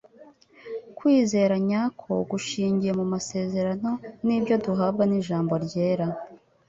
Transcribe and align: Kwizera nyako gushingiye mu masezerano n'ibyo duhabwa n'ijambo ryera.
Kwizera 0.97 1.55
nyako 1.69 2.11
gushingiye 2.31 2.91
mu 2.99 3.05
masezerano 3.13 3.91
n'ibyo 4.25 4.55
duhabwa 4.65 5.03
n'ijambo 5.07 5.53
ryera. 5.65 6.07